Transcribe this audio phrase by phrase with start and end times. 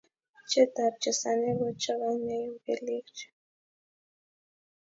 [0.49, 3.35] cheet ap chesanet kochokanee keliek chuu